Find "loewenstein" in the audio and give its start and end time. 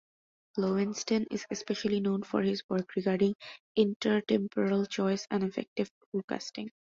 0.57-1.27